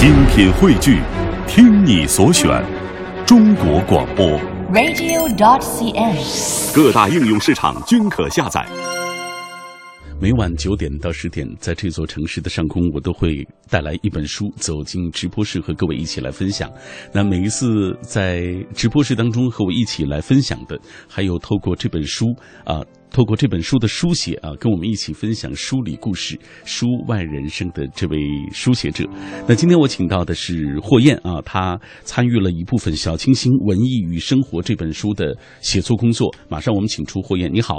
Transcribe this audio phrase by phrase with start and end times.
[0.00, 0.98] 精品汇聚，
[1.46, 2.48] 听你所选，
[3.26, 4.26] 中国广播。
[4.72, 6.74] radio.dot.cn，。
[6.74, 8.66] 各大应用市场均可下载。
[10.18, 16.70] 每晚九点到十点，在这座城市的上空，我都会带来一本书走进直播室，和各位一起来分享。
[17.12, 18.42] 那每一次在
[18.74, 22.80] 直播室当中和我一起来分享的，还有透过这本书啊，
[23.10, 28.18] 透过这本书的书写啊，跟我们一起分享书里故事、书外人生的这位
[28.52, 29.04] 书写者。
[29.48, 36.32] 那今天我请到的是霍燕啊，她参与了一部分《小清新文艺与生活》这本书的写作工作。
[36.48, 37.74] 马上我们请出霍燕，你好。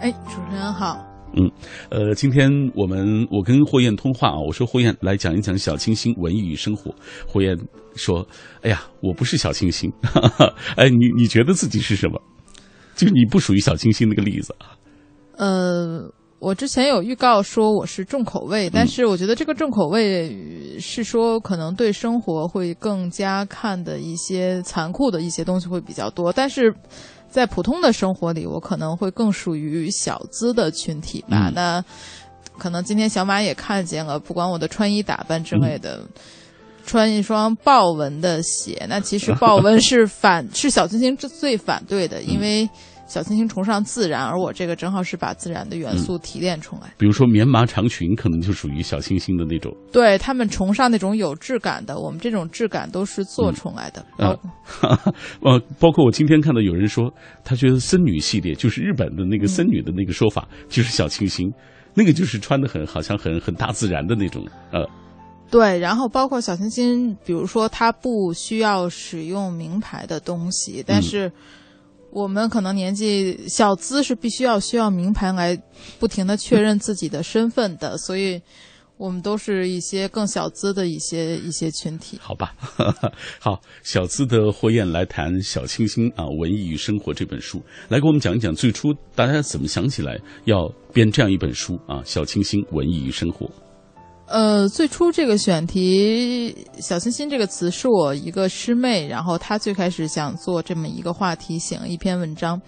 [0.00, 1.04] 哎，主持人好。
[1.36, 1.50] 嗯，
[1.90, 6.94] 呃，今天我们我跟霍燕通话啊，我说霍燕来讲一讲小清新文艺与生活。
[7.26, 7.56] 霍燕
[7.94, 8.26] 说
[8.62, 9.90] ：“哎呀，我不是小清新。
[10.02, 12.20] 哈哈，哎，你你觉得自己是什么？
[12.96, 14.74] 就是你不属于小清新那个例子啊。
[15.36, 16.10] 呃，
[16.40, 26.74] 我之前有预告说我是重口味，但是我觉得这个重口味是说可能对生活会更加看的一些残酷的一些东西会比较多，但是。
[27.28, 31.48] 在普通的生活里，我可能会更属于小资的群体吧。
[31.48, 31.84] 嗯、那
[32.56, 36.08] 可能今天小马也看见了，不管我的穿衣打扮之类的，嗯、
[36.86, 42.66] 穿一双豹纹的鞋，那其实豹纹是反 是小清新最反对的，因为
[43.06, 46.88] 小清新崇尚自然，而我这个正好是把自然的元素提炼出来。
[46.88, 49.72] 嗯、比如说棉麻长裙，可能就属于小清新的那种。
[49.92, 54.04] 对他们崇尚那种有质感的，我们这种质感都是做出来的。
[54.18, 54.30] 嗯、
[54.80, 54.98] 啊，
[55.40, 57.08] 呃，包括我今天看到有人说，
[57.44, 61.48] 他觉得森女系列就是日本的那个森女的那个说法，嗯、就是小清新，
[61.94, 64.84] 那个就是穿的很好像很很大自然的那种，呃。
[65.48, 71.30] 对，然后包括小清新，比如说它不需要使用名牌的东西，但是。
[72.16, 75.54] 我们可能年纪小资是必须要需要名牌来
[75.98, 78.40] 不停的确认自己的身份的，所以
[78.96, 82.18] 我们都是一些更小资的一些一些群体。
[82.18, 82.54] 好吧，
[83.38, 87.60] 好，小资的霍燕来谈《小清新啊文艺与生活》这本书，
[87.90, 93.44] 来给我们讲一讲最初大家怎么想起来要编这样一本书啊，《小清新文艺与生活》。
[94.26, 102.60] 呃，最初这个选题“小清新”这个词是我一个师妹，然后她最开始想做这么一个话题，写了一篇文章。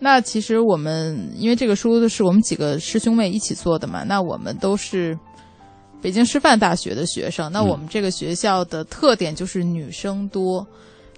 [0.00, 5.16] 那其实我们因为这个书是我们几个师兄妹一起做的嘛，那我们都是
[6.02, 7.50] 北京师范大学的学生。
[7.52, 10.66] 那我们这个学校的特点就是女生多。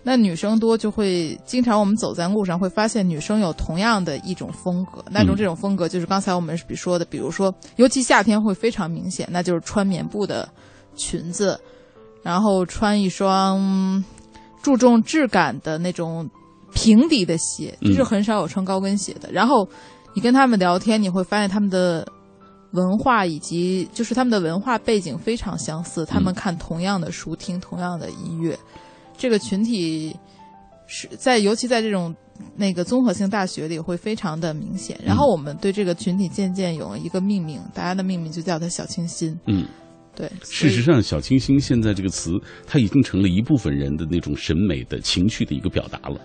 [0.03, 10.49] 那女生多就会经常我们走在路上会发现女生有同样的一种风格，那种这种风格就是刚才我们比说的，比如说尤其夏天会非常明显，那就是穿棉布的
[10.95, 11.61] 裙子，
[12.23, 14.03] 然后穿一双
[14.63, 16.29] 注重质感的那种
[16.73, 19.31] 平底的鞋，就是很少有穿高跟鞋的。
[19.33, 19.69] 然后
[20.15, 22.07] 你跟他们聊天，你会发现他们的
[22.73, 28.59] 文化以及就是他们的文化背景非常相似，他们看同样的书，听同样的音乐。
[29.19, 30.17] 这个群体
[30.87, 32.15] 是在，尤其在这种
[32.57, 34.99] 那个综合性大学里会非常的明显。
[35.05, 39.37] 然后我们对这个群体渐渐有了一个命名，大家的命名就叫它“小清新”。
[39.47, 39.67] 嗯，
[40.15, 40.31] 对。
[40.45, 42.31] 事实上，“小清新”现在这个词，
[42.65, 46.21] 它已经成了一部分人的那种审美的情绪的一个表达了。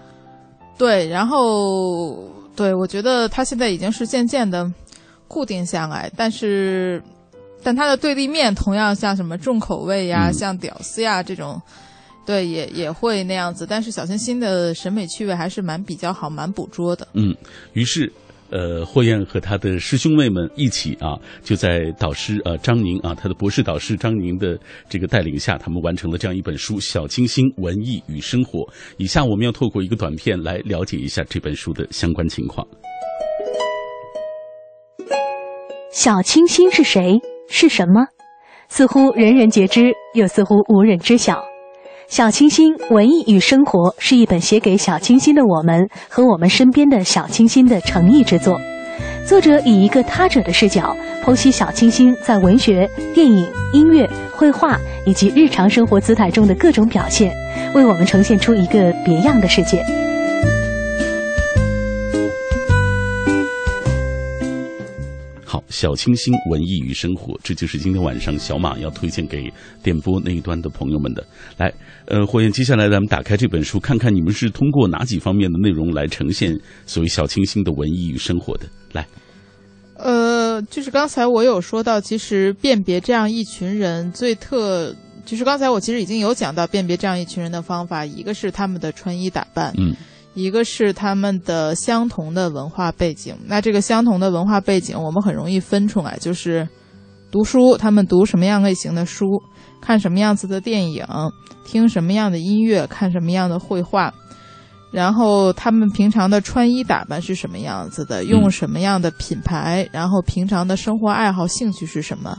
[0.78, 4.72] 对，然后对我觉得它现在已经是渐渐的
[5.28, 7.02] 固定下来，但是，
[7.64, 11.60] 但它的对立面同样像什么重口味呀、嗯、像屌丝呀这种。
[12.26, 17.08] 对，也也会那样子，但是小清新的审美趣味还是蛮比较好，蛮捕捉的。
[17.14, 17.36] 嗯，
[17.74, 18.12] 于是，
[18.50, 24.58] 呃，霍燕和他的师兄妹们一起啊，就在导师呃张宁啊，他的博士导师张宁的
[24.88, 28.60] 这个带领下，他们完成了这样一本书《小清新文艺与生活》。
[28.98, 32.66] 以下我们要透过一个短片来了解一下这本书的相关情况。
[35.92, 37.20] 小清新是谁？
[37.50, 38.06] 是什么？
[38.70, 41.44] 似乎人人皆知，又似乎无人知晓。
[42.14, 48.56] 小清新文艺与生活是一本写给小清新的我们和我们身边的小清新的诚意之作。
[49.26, 57.34] 作者以一个他者的视角，剖析小清新在文学、电影、音乐、绘画以及日常生活姿态中的各种表现，
[57.74, 59.84] 为我们呈现出一个别样的世界。
[65.74, 71.26] 小清新文艺与生活，这就是今天晚上小马要推荐给电波那一端的朋友们的。
[71.58, 71.74] 来，
[72.06, 76.56] 呃，火焰，接下来咱们打开这本书，看看你们是通过哪几方面的内容来呈现
[76.86, 78.68] 所谓小清新的文艺与生活的。
[78.92, 79.04] 来，
[79.96, 89.96] 呃，就是刚才我有说到，其实辨别这样一群人最特，就是刚才我其实已经有讲到辨别这样一群人的方法，一个是他们的穿衣打扮，嗯。
[90.34, 96.68] 一个是他们的相同的文化背景，那这个相同的文化背景，我们很容易分出来，就是
[97.32, 99.26] 读书，他们读什么样类型的书，
[99.80, 101.06] 看什么样子的电影，
[101.66, 104.14] 听什么样的音乐，看什么样的绘画，
[104.92, 112.36] 然后他们平常的穿衣打扮是什么样子的，用什么样的品牌，然后平常的生活爱好、兴趣是什么，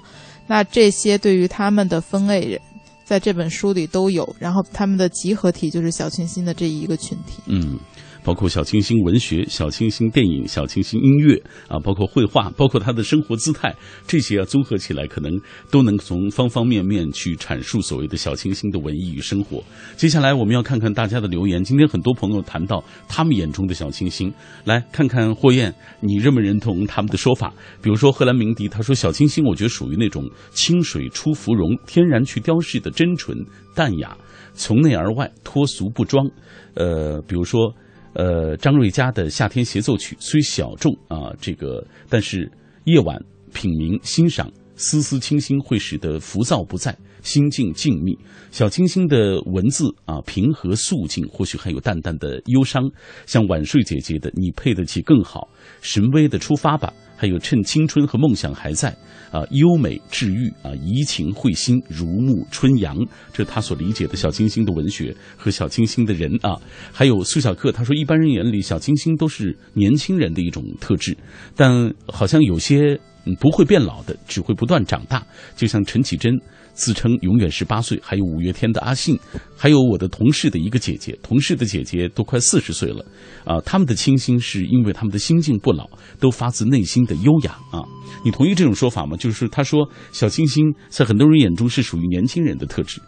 [0.46, 2.60] 那这些对于他们的分类，
[3.04, 7.42] 在这本书里都有，然后他们的集合体就是小清新的这一个群体。
[7.46, 7.78] 嗯。
[8.24, 11.36] 包括小清新文学、小清新电影、小清新音乐
[11.68, 13.74] 啊，包括绘画，包括他的生活姿态，
[14.06, 15.30] 这些啊综合起来，可能
[15.70, 19.62] 都能从方方面面去阐述所谓的小清新的文艺与生活。
[19.96, 21.62] 接下来我们要看看大家的留言。
[21.62, 24.32] 今天很多朋友谈到他们眼中的小清新，
[24.64, 27.52] 来看看霍燕，你认不认同他们的说法？
[27.82, 33.36] 比如说荷兰鸣笛，他说小清新，我觉得属于那种清水出芙蓉，天然去雕饰的真纯
[33.74, 34.16] 淡雅，
[34.54, 36.26] 从内而外脱俗不装。
[36.72, 37.70] 呃，比如说。
[38.14, 42.50] 呃，张瑞佳的《夏天协奏曲》虽小众啊，这个但是
[42.84, 43.20] 夜晚
[43.52, 48.16] 品茗欣赏，丝丝清新会使得浮躁不在，心境静谧。
[48.52, 52.84] 小清新的文字啊，平和素静，或许还有淡淡的忧伤。
[53.26, 55.48] 像晚睡姐姐的《你配得起更好》，
[55.80, 56.92] 神威的《出发吧》。
[57.16, 58.88] 还有趁青春和梦想还在，
[59.30, 62.96] 啊，优美治愈啊，怡情会心，如沐春阳，
[63.32, 66.56] 这是他所理解的小清新的文学和小清新的人啊。
[66.92, 71.16] 还有苏小克，他说一般人眼里小清新都是年轻人的一种特质，
[71.54, 72.98] 但好像有些
[73.40, 75.26] 不会变老的，只会不断长大，
[75.56, 76.32] 就像陈绮贞。
[76.74, 79.18] 自称永远十八岁，还有五月天的阿信，
[79.56, 83.04] 还有我的同事的一个姐姐，同事的姐姐都快四十岁了，
[83.44, 85.88] 啊，他们的清新是因为他们的心境不老，
[86.18, 87.80] 都发自内心的优雅啊。
[88.24, 89.16] 你同意这种说法吗？
[89.16, 93.00] 就是他说小清新在很多人眼中是属于年轻人的特质。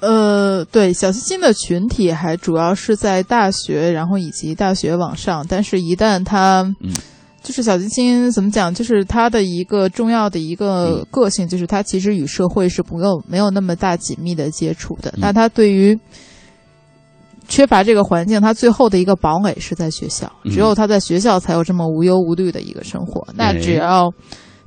[0.00, 6.92] 呃，对，小清新的群体还主要是在大学，然后以及大学往上，但是一旦他嗯。
[7.42, 8.72] 就是小清新怎么讲？
[8.74, 15.12] 就是他的一个重要的一个个性，就是他其实与社会是不用没有那么大紧密的接触的。
[15.16, 15.98] 那他对于
[17.48, 23.26] 缺乏这个环境，他最后的一个堡垒是在学校，只有他在学校才有这么无忧无虑的一个生活。
[23.34, 24.12] 那只要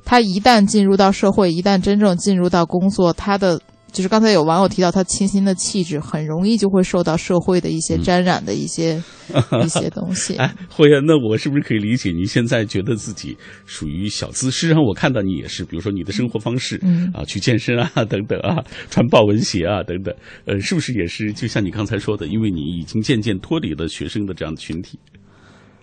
[0.04, 3.60] 他一旦进入到社会，一旦真正进入到工作，他的。
[3.94, 9.00] 就是刚才有网友提到，他清新的气质很容易就会受到社会的一些沾染的一些
[9.64, 10.34] 一些东西。
[10.34, 13.36] 哎，慧呀，那我是不是可以理解你现在觉得自己
[13.66, 14.50] 属于小资？
[14.50, 20.12] 实际上，我看到你也是，比如说你的生活方式，嗯啊，去健身啊，等等啊，穿豹纹鞋啊，等等，
[20.44, 24.98] 呃，是不是也是就像你刚才说的，因为你已经渐渐脱离了学生的这样的群体？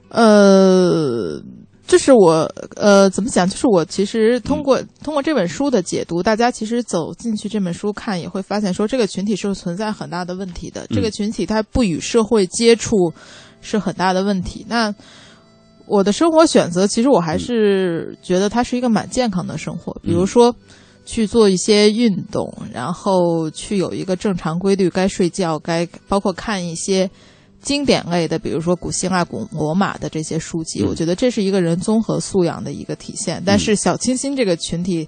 [0.10, 1.42] 呃。
[1.91, 3.45] 就是我，呃，怎么讲？
[3.45, 10.88] 就是我其实通过通过这本书的解读，大家其实走进去这本书看，也会发现说这个群体是存在很大的问题的。
[10.88, 13.11] 这个群体它不与社会接触
[13.59, 14.65] 是很大的问题。
[14.69, 14.95] 那
[15.85, 19.93] 我的生活选择，其实我还是觉得它是一个蛮健康的生活。
[20.01, 20.55] 比如说
[21.03, 27.09] 去做一些运动，然后去有一个正常规律，该睡觉，该包括看一些。
[27.62, 33.42] 经典类的，比如说古希腊、古罗马的这些书籍，我觉得这是一个人综合素养的一个体现。
[33.46, 35.08] 但是小清新这个群体，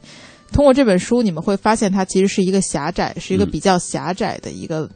[0.51, 4.87] 通过这本书，你们会发现它其实是一个狭窄，是一个比较狭窄的一个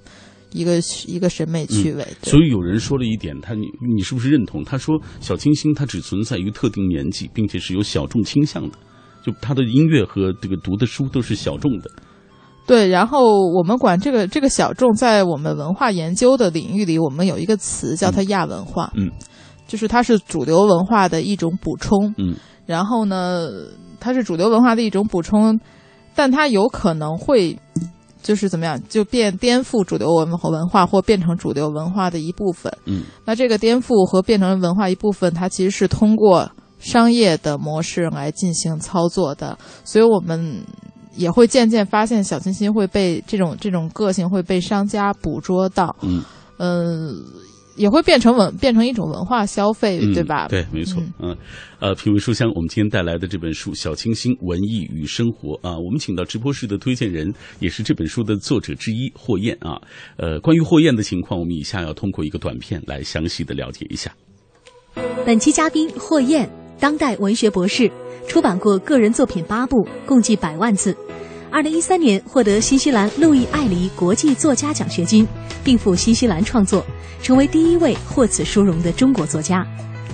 [0.51, 2.07] 一个一个审美趣味。
[2.21, 3.65] 所以有人说了一点，他你
[3.95, 4.63] 你是不是认同？
[4.63, 8.77] 他说小清新它只存在于特定年纪，并且是有小众倾向的，
[9.25, 11.89] 就他的音乐和这个读的书都是小众的。
[12.67, 19.09] 对，然后我们管这个这个小众，在我们文化研究的领域里，我们有一个词叫它亚文化，嗯，
[19.65, 23.47] 就是它是主流文化的一种补充，嗯，然后呢，
[24.01, 25.57] 它是主流文化的一种补充，
[26.13, 27.57] 但它有可能会
[28.21, 40.65] 就是怎么样，就变颠覆主流文和文化，或变成主流文化的一部分，嗯，那这个颠覆和变成文化一部分，它其实是通过商业的模式来进行操作的，所以我们。
[41.17, 46.23] 也会渐渐发现，小清新会被这种这种个性会被商家捕捉到，嗯，
[46.57, 47.13] 呃，
[47.75, 50.47] 也会变成文变成一种文化消费，对吧？
[50.47, 51.35] 对，没错，嗯，
[51.79, 59.77] 呃，品味书香，我们今天带来的这本书《小清新：文艺与生活》啊，我们请到直播室的推荐人，也是这本书的作者之一霍燕啊，
[60.17, 64.11] 呃，关于霍燕的情况，我们以下要通过一个短片来详细的了解一下。
[65.25, 67.91] 本期嘉宾霍燕，当代文学博士。
[68.27, 70.95] 出版过个人作品八部，共计百万字。
[71.49, 75.25] 二零一三年获得新西兰路易·艾黎国际作家奖学金，
[75.63, 76.85] 并赴新西兰创作，
[77.23, 79.65] 成为第一位获此殊荣的中国作家。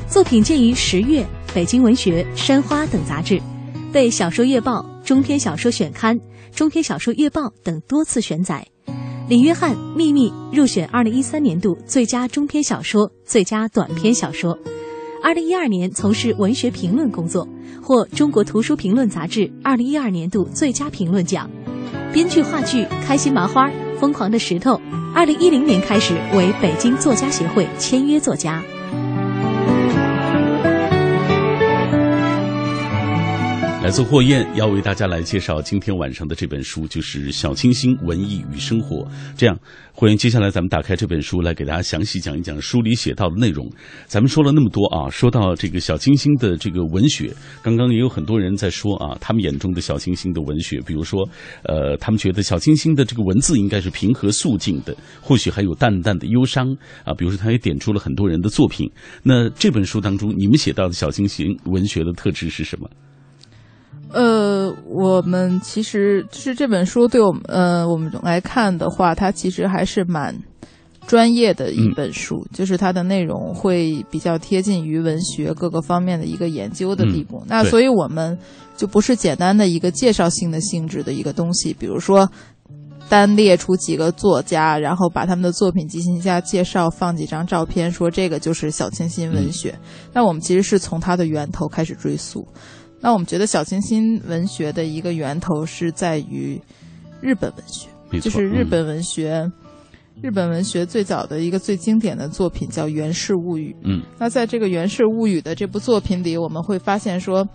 [0.08, 1.22] 作品见于《十月》
[1.55, 3.41] 《北京文学》《山花》等杂志，
[3.91, 6.15] 被《小说月报》《中篇小说选刊》
[6.55, 8.65] 《中篇小说月报》等多次选载。
[9.27, 14.58] 李约翰《秘密》入选二零一三年度最佳中篇小说、最佳短篇小说。
[15.24, 17.48] 二零一二年从事文学评论工作，
[17.82, 21.50] 获《中国图书评论杂志》二零一二年度最佳评论奖。
[22.12, 23.70] 编剧话剧《开心麻花》
[24.01, 24.72] 《疯狂的石头》。
[25.15, 28.62] 二零一零年开始为北京作家协会签约作家。
[33.84, 39.00] 来自霍燕要为大家来介绍今天晚上的这本书，就是《小清新：文艺与生活》。
[39.36, 39.60] 这样，
[39.92, 43.70] 霍燕，接下来咱们打开这本书，来给大家详细讲一讲书里写到的内容。
[44.06, 47.30] 咱们说了那么多啊，说到这个小清新的这个文学，
[47.62, 51.28] 刚刚也有很多人在说啊，他们眼中的小清新的文学，比如说，
[51.63, 56.74] 呃，他们觉得小清新的这个文字应该是平和肃静的，或许还有淡淡的忧伤
[57.04, 57.13] 啊。
[57.13, 58.90] 比如说，他也点出了很多人的作品。
[59.24, 62.90] 那这本书当中，你们写到的小清新文学的特质是什么？
[64.13, 70.36] 呃，我们其实就是这本书对我们呃我们来看的话，它其实还是蛮
[71.08, 77.43] 专业的一本书，就是它的内容会比较贴近于文学各个方面的一个研究的地步。
[77.48, 78.38] 那所以我们
[78.77, 82.29] 就不是简单的一个介绍性的性质的一个东西，比如说
[83.10, 89.77] 单列出几个作家，然后把他们的作品进行一下介绍，放几张照片，说这个就是小清新文学。
[90.13, 92.48] 那我们其实是从它的源头开始追溯。
[93.04, 96.58] 那我们觉得小清新文学的一个源头是在于
[97.20, 97.90] 日本文学，
[98.22, 99.52] 就是日本文学。
[100.22, 103.72] 日本文学最早的一个最经典的作品叫《源氏物语》。
[103.84, 107.46] 嗯，那在这个《源氏物语》的这部作品里，我们会发现说。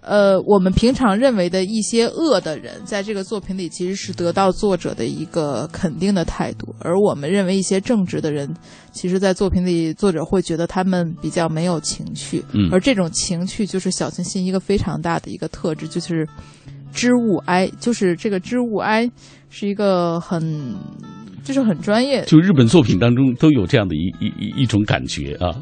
[0.00, 8.48] 呃，我们平常认为的一些恶的人，在这个作品里其实是得到作者的一个肯定的态度；而我们认为一些正直的人，
[8.92, 12.42] 其实，在作品里作者会觉得他们比较没有情趣。
[12.52, 16.26] 嗯，而这种情趣就是小清新一个非常大的一个特质，就是
[16.92, 19.10] 知物哀，就是这个知物哀
[19.50, 20.74] 是一个很，
[21.44, 22.24] 就是很专业。
[22.24, 25.54] 就日本作品当中都有这样的一一一种感觉啊。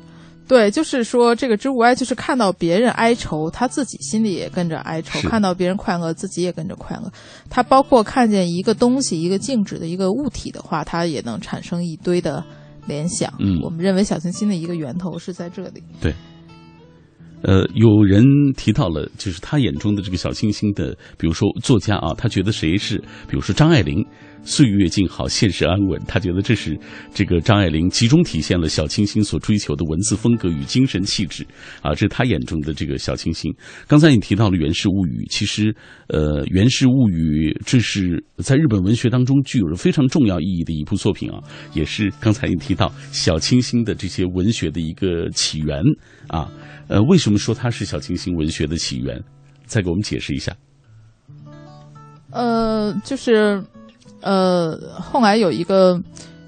[0.49, 7.11] 对，就是说，这个知物哀，就是看到别人哀愁，他自己心里也跟着哀愁；看到别人快乐，自己也跟着快乐。
[7.51, 12.45] 他包括看见一个东西、一个静止的一个物体的话，他也能产生一堆的
[12.87, 13.33] 联想。
[13.41, 15.83] 嗯，我们认为小清新的一个源头是在这里。
[16.01, 16.15] 对。
[17.43, 18.25] 呃，有人
[18.57, 22.99] 提到了，就是他眼中的这个小清新的，比如说作家啊，他觉得谁是，
[23.29, 24.05] 比如说张爱玲。
[24.47, 26.01] 岁月静好，现实安稳。
[26.07, 26.79] 他觉得这是
[27.13, 31.45] 这个张爱玲集中体现了小清新所追求的文字风格与精神气质
[31.83, 33.53] 啊，这是他眼中的这个小清新。
[33.89, 35.75] 刚才你提到了《源氏物语》，其实
[36.07, 41.43] 呃，《源氏物语》这是在日本文学当中具有着非常重要意义的一部作品啊，
[41.75, 45.83] 也是刚才你提到小清新的这些文学的一个起源
[46.29, 46.49] 啊。
[46.89, 49.21] 呃，为什么说它是小清新文学的起源？
[49.65, 50.57] 再给我们解释一下。
[52.31, 53.61] 呃，就是。
[54.21, 56.01] 呃，后来有一个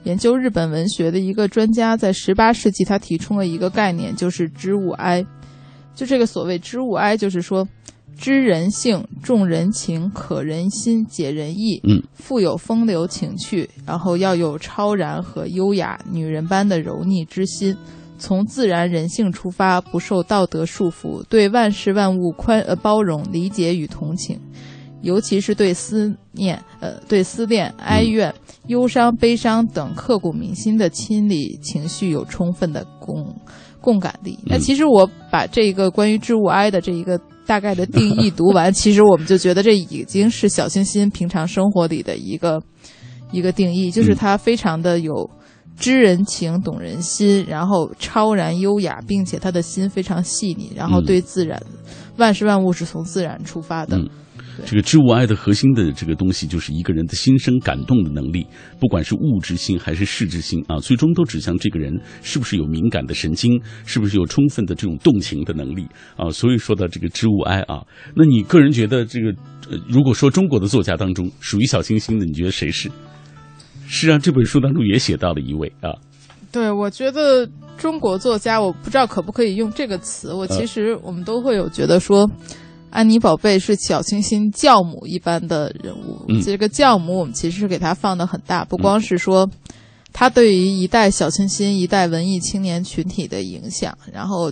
[0.05, 5.25] 研究日本文学的一个专家，在十八世纪，他提出了一个概念，就是知物哀。
[5.95, 7.67] 就这个所谓知物哀，就是说
[8.17, 17.77] 知人性、重人情、可人心、解人意，嗯，富有风流情趣，然后要有超然和优雅女人般的柔腻之心，
[18.17, 24.41] 从自然人性出发，不受道德束缚，对万事万物宽呃包容、理解与同情。
[25.03, 28.35] 尤其是对思念、呃，对思念、哀怨、
[28.67, 33.35] 忧伤、悲伤等刻骨铭心的亲理情绪有充分的共
[33.81, 34.39] 共感力。
[34.47, 42.61] 那其实我把这个关于知物哀的这一个大概的定义读完， 其实我们就觉得这已经是小清新平常生活里的一个
[43.31, 45.31] 一个定义，就是它非常的有
[45.77, 51.63] 知人情、懂人心，然后超然优雅，并且他的心非常细腻，然后对自然
[52.17, 53.97] 万事万物是从自然出发的。
[54.67, 58.47] 这个知物哀的核心的这个东西，就是一个人的心生感动的能力，
[58.81, 65.87] 不管是物质心还是事质心啊，最终都指向这个人是不是有敏感的神经，是不是有充分的这种动情的能力
[66.17, 66.31] 啊。
[66.31, 67.83] 所以说到这个知物哀啊，
[68.15, 69.35] 那你个人觉得这个，
[69.89, 72.91] 如果说中国的作家当中属于小清新的，你觉得谁是？
[73.87, 75.95] 是啊，这本书当中也写到了一位啊。
[76.51, 82.29] 对，我觉得中国作家，我不知道可不可以用这个词，我其实我们都会有觉得说。
[82.91, 89.49] 安妮宝贝是小清新教母一般的人物，这个教母我们其实是给她放的很大，不光是说，
[90.13, 94.51] 她对于一代小清新、一代文艺青年群体的影响，然后，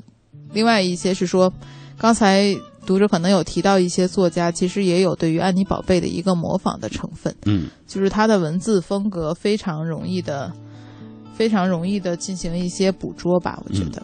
[0.53, 1.53] 另外一些是说，
[1.97, 10.53] 刚才读者可能有提到一些作家，其实也有对于安妮宝贝的一个模仿的成分，嗯，就是他的文字风格非常容易的，
[11.35, 14.03] 非常容易的进行一些捕捉吧，我觉得。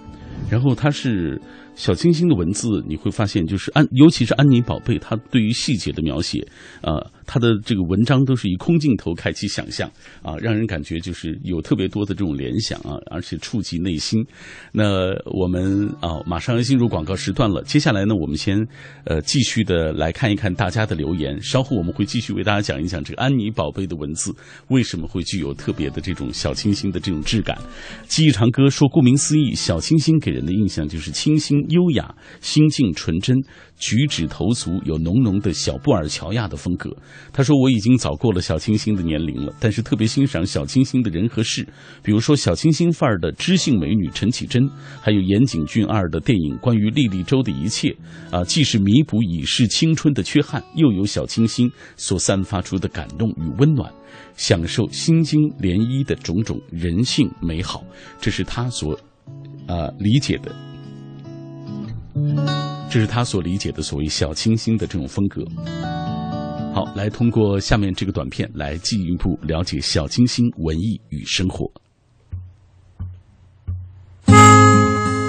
[0.52, 1.40] 然后它是
[1.75, 6.47] 小清新的文字，你会发现，就是安，尤其是安妮宝贝，她对于细节的描写，
[6.82, 7.00] 啊，
[7.32, 14.22] 他的这个文章都是以空镜头开启想象，啊，让人感觉就是有特别多的这种联想啊，而且触及内心。
[14.70, 18.62] 那我们啊，马上要进入广告时段了，接下来呢，我们先
[19.04, 24.30] 呃继续的来看一看大家的留言，稍后我们会继续为大家讲一讲这个安妮宝贝的文字
[24.68, 27.56] 为什么会具有特别的这种小清新的这种质感。
[28.08, 31.62] 记忆长歌说，顾名思义，小清新给人的印象就是清新。
[31.70, 33.42] 优雅、心境纯真、
[33.82, 36.88] 举止投足，有浓浓的小布尔乔亚的风格。
[37.32, 41.66] 他说：“我已经早过了小清新的年龄了，但是特别欣赏小清新的人和事，
[42.00, 44.70] 比如说小清新范儿的知性美女陈绮贞，
[45.00, 47.88] 还有岩井俊二的电影《关于莉莉周的一切》
[48.30, 53.92] 啊，既是弥补已逝青春的缺憾，又有小清新所散发出的感动与温暖，
[54.36, 57.82] 享受心经涟漪的种种人性美好。
[58.20, 58.96] 这是他所
[59.66, 60.54] 啊理解的。”
[62.92, 65.42] 这是他所理解的所谓小清新的这种风格。
[66.75, 71.72] 好，来通过下面这个短片来进一步了解小清新文艺与生活。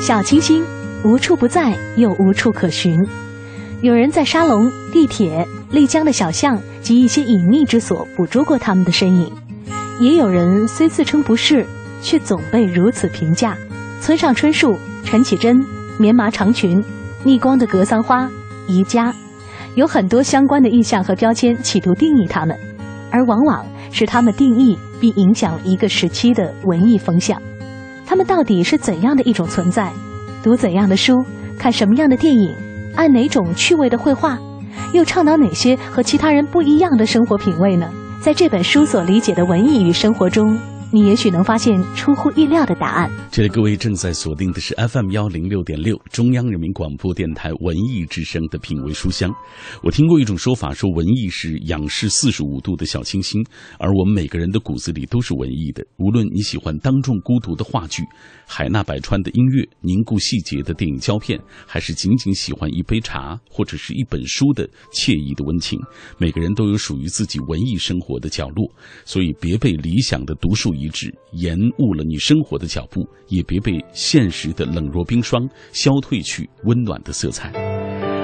[0.02, 0.62] 小清新
[1.06, 3.00] 无处不在，又无处可寻。
[3.82, 9.32] 有人在沙龙、地铁、丽江的小巷及一些隐秘之所捕捉过他们的身影，
[10.02, 11.66] 也有人虽自称不是，
[12.02, 13.58] 却总被如此评价。
[14.02, 15.66] 村上春树、陈绮贞。
[16.00, 16.84] 棉麻长裙，
[17.26, 18.30] 逆光的格桑花，
[18.68, 19.14] 宜家，
[19.76, 22.58] 有很多相关的意象和标签，企图定义他们，
[23.10, 27.42] 而往往是他们定义并影响一个时期的文艺风向。
[28.06, 29.90] 他们到底是怎样的一种存在？
[30.44, 31.24] 读怎样的书？
[31.58, 32.54] 看什么样的电影？
[32.96, 34.38] 按哪种趣味的绘画？
[34.92, 37.90] 又倡导哪些和其他人不一样的生活品味呢？
[38.22, 40.60] 在这本书所理解的文艺与生活中。
[40.94, 43.12] 你也许能发现出乎意料的答案。
[43.32, 49.34] 这里各位正在锁定的是 FM 幺零六点六中央人民广播电台文艺之声的品味书香。
[49.82, 53.44] 我听过一种说法，说文艺是仰视四十五度的小清新，
[53.80, 55.84] 而我们每个人的骨子里都是文艺的。
[55.98, 58.04] 无论你喜欢当众孤独的话剧、
[58.46, 65.80] 海纳百川的音乐、凝固细节的电影胶片，还是仅仅喜欢一杯茶或者是一本书的惬意的温情，
[66.20, 68.72] 每个人都有属于自己文艺生活的角落。
[69.06, 70.94] 所以别被理想的独树一一。
[70.94, 75.42] 致延误了你生活的脚步，也别被现实的冷若冰霜
[75.72, 77.52] 消退去温暖的色彩。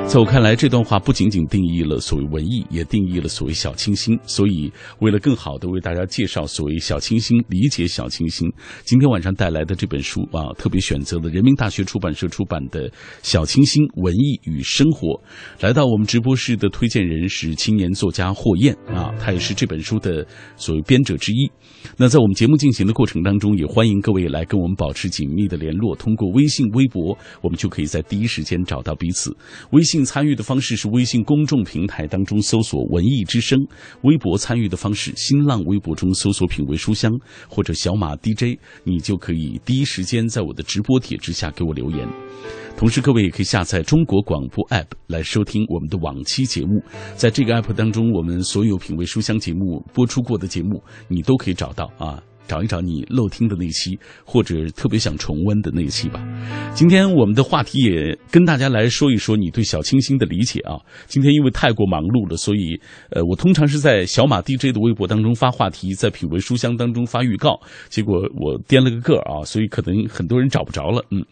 [0.07, 4.17] 在我看来，这段话不仅仅定义了所谓文艺，也定义了所谓小清新。
[4.23, 8.51] 所以，为了更好的为大家介绍所谓小清新，理解小清新，
[8.83, 12.89] 今天晚上带来的这本书啊，特别选择了人民大学出版社出版的
[13.21, 15.09] 《小清新文艺与生活》。
[15.59, 21.47] 来到我们直播室的推荐人是青年作家霍燕啊，他也是这本书的所谓编者之一。
[21.97, 29.33] 那在我们节目进行的过程当中，也欢迎各位来跟我们保持紧密的联络，通过微信、微博，我们就可以在第一时间找到彼此。
[29.69, 29.99] 微信。
[30.09, 33.59] 参与的方式是微信公众平台当中搜索“文艺之声”，
[34.01, 37.11] 微博参与的方式，新浪微博中搜索“品味书香”
[37.47, 42.07] 或者“小马 DJ”，你就可以第一时间在我的直播帖之下给我留言。
[42.79, 46.81] 同时，各位也可以下载中国广播 app 来收听我们的往期节目。
[47.17, 52.23] 在这个 app 当中，我们所有品味书香节目播出过的节目，你都可以找到啊。
[52.49, 56.19] 找一找你漏听的那期，或者特别想重温的那期吧。
[56.73, 60.81] 今天我们的话题也跟大家来说一说你对小清新的理解啊。
[61.05, 62.79] 今天因为太过忙碌了，所以
[63.11, 71.05] 呃，我通常是在小马 DJ 的微博当中发话题，在品味书香当中发预告，结果我颠了个个啊，所以可能很多人找不着了。
[71.11, 71.23] 嗯，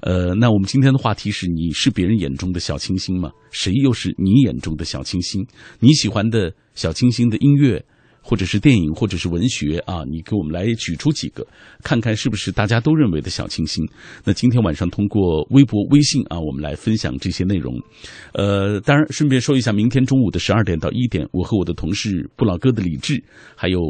[0.00, 3.30] 呃，那我们今天的话题是：你是别人眼中的小清新吗？
[3.50, 5.46] 谁又是你眼中的小清新？
[5.80, 7.84] 你喜欢的小清新的音乐？
[8.22, 11.46] 或者是电影，或者是文学啊，你给我们来举出几个，
[11.82, 13.84] 看看是不是大家都认为的小清新。
[14.24, 17.74] 那今天晚上通过微博、微信啊，我们来分享这些内容。
[18.32, 23.22] 呃，当然顺便说一下，明天中午的十二点到一点，我和我的同事不老哥的李志，
[23.56, 23.80] 还有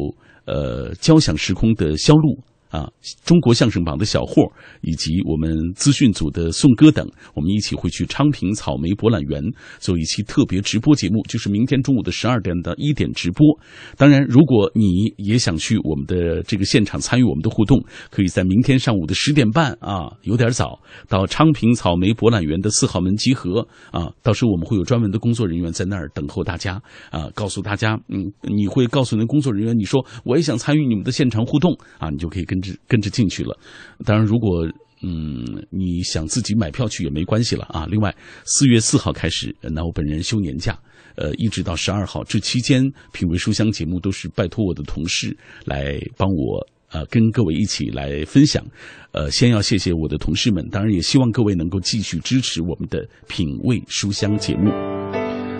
[0.46, 2.38] 呃交响时空的肖路。
[2.72, 2.90] 啊，
[3.22, 9.42] 中国相声榜的小霍，以及我们资讯组的宋哥等，我们一起会去昌平草莓博览园
[9.78, 13.46] 做一期特别直播节目，就是明天中午的十二点到一点直播。
[13.98, 17.78] 当然，如果你也想去我们的这个现场参与我们的互动，
[18.11, 20.80] 可以在明天上午的十点半啊，有点早，
[21.11, 24.11] 到昌平草莓博览园的四号门集合啊。
[24.22, 26.80] 到时候我们会有专门的工作人员在那儿等候大家
[27.11, 32.62] 啊，告诉大家，嗯，你会告诉那工作人员，你说我也想参与你们的现场互动啊，你就可以跟。
[32.87, 33.59] 跟着进去了，
[34.05, 34.66] 当然，如果
[35.03, 37.87] 嗯你想自己买票去也没关系了啊。
[37.90, 40.79] 另外，四月四号开始，那我本人休年假，
[41.16, 48.64] 呃，一直到十二号，这期间品味书香节目都是拜托我的同事来帮我呃跟各位一起来分享。
[49.11, 55.01] 呃，先要谢谢我的同事们，当然也希望各位能够继续支持我们的品味书香节目。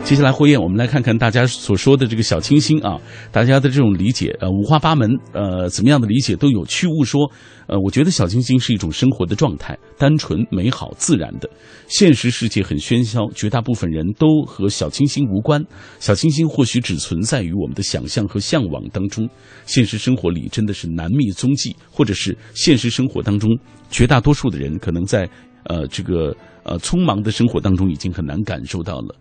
[0.05, 6.67] 接下来，霍燕，我们来看看大家所说的这个小清新啊，大家的这种理解，呃，五花八门，呃，怎么样的理解都有。
[6.67, 7.31] 趣物说，
[7.67, 11.49] 呃，我觉得小清新是一种生活的状态，单纯、美好、自然的。
[11.87, 15.65] 现实世界很喧嚣，绝大部分人都和小清新无关。
[15.99, 19.27] 小清新或许只存在于我们的想象和向往当中，
[19.65, 23.49] 现实生活里真的是难觅踪迹，或者是现实生活当中，
[23.89, 25.27] 绝大多数的人可能在
[25.65, 29.15] 呃这个呃匆忙的生活当中已经很难感受到了。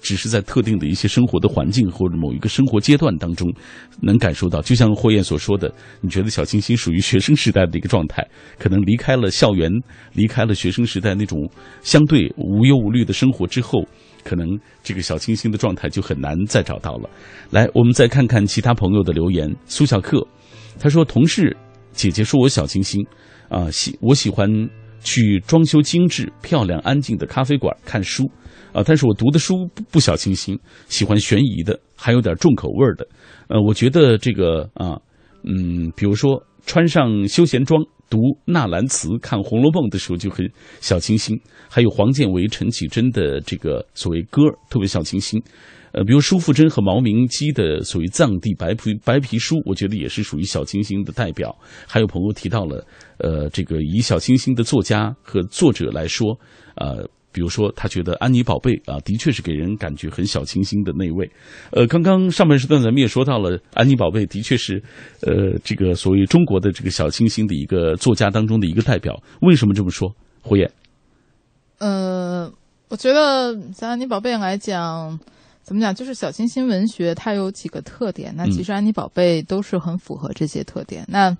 [0.00, 3.50] 只是在特定的一些生活的环境或者某一个生活阶段当中，
[4.02, 4.60] 能感受到。
[4.60, 8.26] 就像霍燕所说的，你觉得小清新属于学生时代的一个状态，
[8.58, 9.70] 可能离开了校园，
[10.12, 11.38] 离开了学生时代那种
[11.82, 13.86] 相对无忧无虑的生活之后，
[14.24, 14.46] 可能
[14.82, 17.08] 这个小清新的状态就很难再找到了。
[17.50, 19.54] 来，我们再看看其他朋友的留言。
[19.66, 20.26] 苏小克，
[20.78, 21.56] 他说：“同事
[21.92, 23.04] 姐姐说我小清新，
[23.48, 24.48] 啊，喜我喜欢
[25.02, 28.30] 去装修精致、漂亮、安静的咖啡馆看书。
[28.78, 30.56] ”啊，但是我读的书不不小清新，
[30.88, 33.04] 喜欢悬疑的，还有点重口味的。
[33.48, 34.96] 呃，我觉得这个啊，
[35.42, 40.48] 嗯，比如说穿上休闲装读纳兰词、看《红楼梦》的时候就很
[40.80, 41.36] 小清新。
[41.68, 45.42] 还有黄建为、陈绮贞的这个所谓歌特别小清新。
[45.90, 51.52] 呃，比如舒富珍和毛明基的所谓藏地白皮白皮书，我觉得也是属于小清新的代表。
[51.88, 52.86] 还有朋友提到了，
[53.18, 56.38] 呃，这个以小清新的作家和作者来说，
[56.76, 57.08] 呃。
[57.30, 61.30] 比如说，他觉得安妮宝贝啊，的确是给人感觉很小清新的那位。
[61.72, 64.82] 呃，刚刚上半时段咱们也说到了，安妮宝贝的确是，
[65.22, 69.22] 呃，这个所谓中国的这个小清新的一个作家当中的一个代表。
[69.42, 70.10] 为什么这么说？
[70.42, 70.70] 胡言？
[71.78, 72.50] 呃，
[72.88, 75.18] 我觉得在安妮宝贝来讲，
[75.62, 78.34] 怎么讲，就是小清新文学它有几个特点。
[78.36, 81.04] 那其实安妮宝贝都是很符合这些特点。
[81.06, 81.36] 那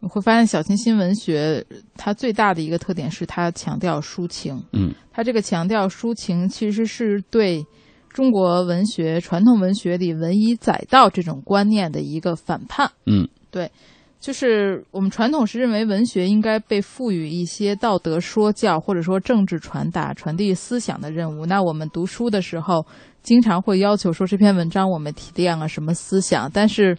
[0.00, 1.64] 你会发现，小清新文学
[1.96, 4.62] 它最大的一个特点是它强调抒情。
[4.72, 7.64] 嗯，它这个强调抒情，其实是对
[8.08, 12.88] 中国文学传统文学里文以载道这种观念的一个反叛。
[13.06, 13.68] 嗯，对，
[14.20, 21.44] 就是我们传统是认为文学应该被赋予一些道德说教或者说政治传达、传递思想的任务。
[21.44, 22.86] 那我们读书的时候，
[23.24, 26.96] 经常会要求说这篇文章我们提炼了什么思想，但是。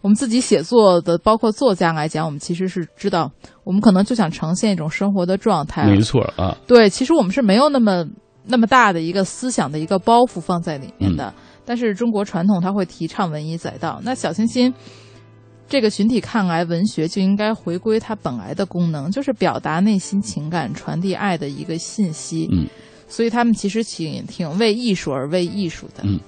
[0.00, 3.30] 我们自己写作的，包括作家来讲，我们其实是知道，
[3.64, 5.84] 我们可能就想呈现一种生活的状态。
[5.86, 8.04] 没错啊，对，其实我们是没有那么
[8.46, 11.32] 那么大的一个思想的一个包袱放在里面的。
[11.64, 14.72] 但是中国传统它会提倡文以载道，那小清新
[15.68, 22.48] 这个群体看来，文学就应该回归它本来的功能，就是表达内心情感、传递爱的一个信息。
[22.50, 22.66] 嗯。
[23.06, 26.04] 所以他们其实挺挺为艺术而为艺术的。
[26.04, 26.20] 嗯，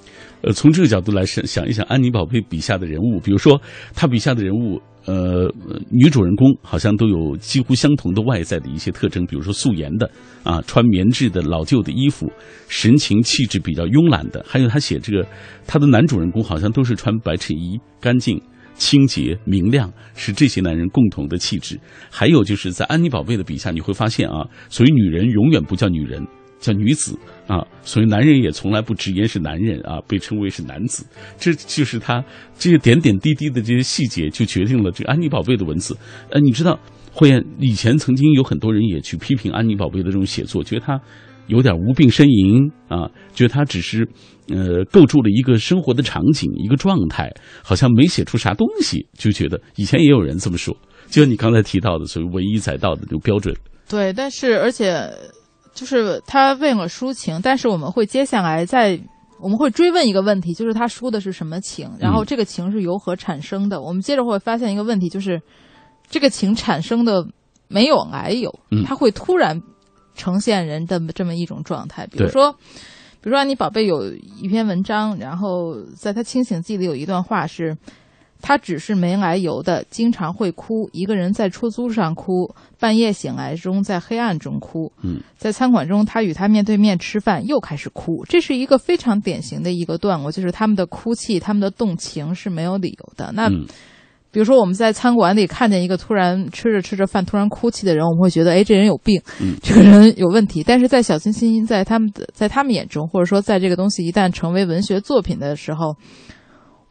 [0.42, 3.60] 呃，从这个角度来想想一想，安妮宝贝笔下的人物，比如说
[3.94, 5.52] 她笔下的人物，呃，
[5.90, 10.10] 女主人公好像都有几乎相同的外在的一些特征，比如说素颜的
[10.42, 12.30] 啊，穿棉质的老旧的衣服，
[12.68, 14.44] 神情气质比较慵懒的。
[14.46, 15.26] 还有他写这个，
[15.66, 18.40] 他的男主人公好像都是穿白衬衣，干净、
[18.74, 21.78] 清洁、明亮，是这些男人共同的气质。
[22.10, 26.26] 还有就是在安妮宝贝的笔下，你会发现啊，所以女人永远不叫女人。
[26.62, 31.04] 叫女子啊，所以男人也从来不直言是男人啊，被称为是男子，
[31.36, 32.24] 这就是他
[32.56, 35.96] 这些点点滴滴的这些细节，就决定了这个安妮宝贝的文字。
[36.30, 36.78] 呃，你知道，
[37.12, 41.00] 慧燕以前曾经有很多人也去批评安妮宝贝的这种写作，觉得他
[41.48, 44.08] 有点无病呻吟啊，觉得他只是
[44.46, 47.28] 呃构筑了一个生活的场景一个状态，
[47.64, 50.72] 好像没写出啥东西，就觉得以前也有人这么说，
[51.08, 53.52] 就像你刚才提到的所谓文以载道的这种标准。
[53.88, 55.10] 对，但是而且。
[55.74, 59.00] 就是他为了抒情，但是我们会接下来在
[59.40, 63.80] 我们会追问一个问题，就是他抒的是什么情，然后这个情是由何产生的？
[63.80, 65.40] 我们接着会发现一个问题，就是
[66.08, 67.26] 这个情产生的
[67.68, 68.52] 没有来由，
[68.86, 69.60] 它会突然
[70.14, 72.06] 呈现人的这么一种状态。
[72.06, 77.76] 比如说，比如说你宝贝有一篇文章，然后在他清醒记里有一段话是。
[78.42, 84.92] 他只是没来由的，经常会哭，一个人在出租上哭，半夜醒来中在黑暗中哭。
[85.02, 88.24] 嗯，在餐馆中，他与他面对面吃饭，又开始哭。
[88.28, 93.30] 这是一个非常典型的一个段落，就是他们的哭泣，他们的动情是没有理由的。
[93.32, 93.48] 那，
[94.32, 99.22] 比如说我们在餐馆里看见一个突然吃着吃着饭突然哭泣的人，我们会觉得，哎，这人有病，
[99.62, 100.64] 这个人有问题。
[100.66, 105.94] 但是在小清新在他们的在他们眼中，或者说在这个东西一旦成为文学作品的时候。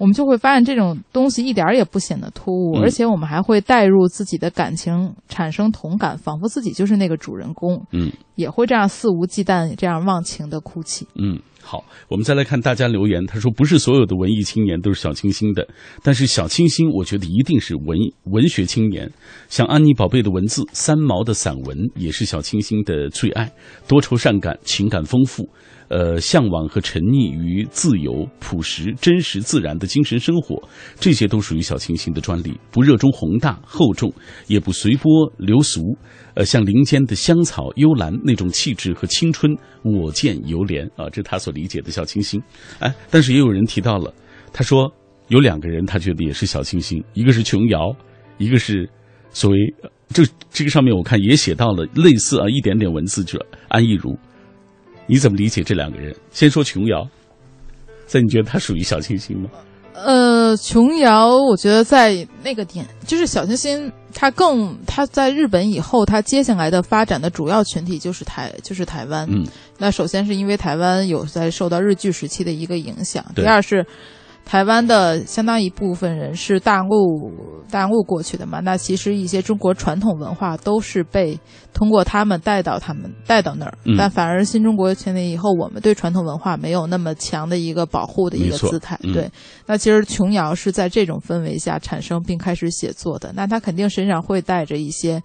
[0.02, 11.08] 我们就会发现这种东西一点儿也不显得突兀，而且我们还会带入自己的感情，产生同感，仿佛自己就是那个主人公，嗯，也会这样肆无忌惮、这样忘情的哭泣。
[11.14, 13.24] 嗯，好，我们再来看大家留言。
[13.28, 15.68] 他说：“不是所有的文艺青年都是小清新的，
[16.02, 19.12] 但是小清新，我觉得一定是文文学青年。
[19.50, 23.52] 像安妮宝贝的文字，三毛的散文，也是小清新的最爱。
[23.88, 25.48] 多愁善感，情感丰富，
[25.92, 30.58] 呃，向往和沉溺于自由、朴实、真实、自然的精神生活，
[30.98, 32.58] 这些都属于小清新的专利。
[32.72, 34.10] 不热衷宏大厚重，
[34.48, 35.82] 也不随波流俗。”
[36.34, 42.42] 呃，像林间的香草、幽兰那种气质和青春，我见犹怜啊，这是他所理解的小清新。
[42.80, 44.14] 哎，但是也有人提到了，
[44.54, 44.90] 他说
[45.28, 47.94] 有两个人，他觉得也是小清新，一个是琼瑶，
[48.38, 48.90] 一个是
[49.32, 49.58] 所谓
[50.08, 54.18] 这这个上面我看也写到了类似啊一点点文字，就安逸如。
[55.12, 56.16] 你怎么理解这两个人？
[56.32, 57.06] 先说琼瑶，
[58.08, 59.50] 在你觉得他属于小清新吗？
[59.94, 69.28] 呃，琼瑶，我觉得在那个点，就是小清新，她更，她在日本以后，她接下来的发展的主要群体就是台，就是台湾。
[69.30, 69.46] 嗯，
[69.78, 73.86] 那首先是因为台湾有在受到日剧时期的一个影响，第二是。
[74.44, 77.32] 台湾的相当一部分人是大陆
[77.70, 78.60] 大陆过去的嘛？
[78.60, 81.40] 那其实一些中国传统文化都是被
[81.74, 89.00] 通过他们带到他们带到那儿，但反而新中国成立以后，我们对传统文化没有那么强的一个保护的一个姿态。
[89.14, 89.32] 对，
[89.66, 95.24] 那其实琼瑶是在这种氛围下产生并开始写作的，那他肯定身上会带着一些。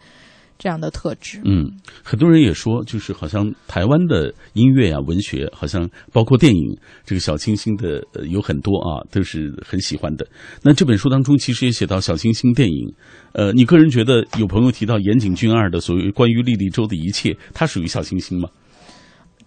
[0.58, 1.70] 这样的特质，嗯，
[2.02, 10.26] 很多人也说，就是好像台湾的音乐啊、文学，好像包括电影，这个小清新的有很多啊，都是很喜欢的。
[10.62, 12.94] 那这本书当中其实也写到小清新电影，
[13.32, 18.48] 呃，你个人觉得有朋友提到岩井俊二的所谓关于莉莉周的一切，它属于小清新吗？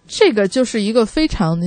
[0.06, 1.58] 这个就是一个非常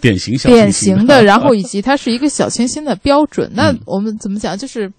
[0.00, 3.50] 典型小、典型的，然后 以及它是一个小清新的标准。
[3.54, 4.56] 那我们怎么讲？
[4.58, 4.92] 就是。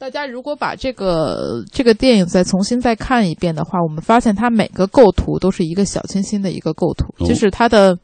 [0.00, 7.94] 大家如果把这个这个电影再重新再看一遍的话，我们发现它每个构图都是一个小清新的一个构图，就是它的，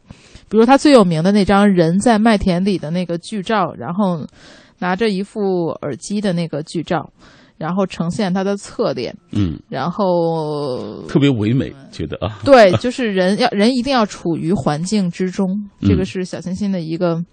[0.51, 4.27] 比如它最有名的那张人在麦田里的那个剧照，然后
[4.79, 7.11] 拿着一副耳机的那个剧照，
[7.57, 15.49] 然后呈现他的侧脸，嗯，然后特别唯美，觉得啊，对，就是人要人一定要处于环境之中，
[15.81, 17.25] 这个是小清新的一个。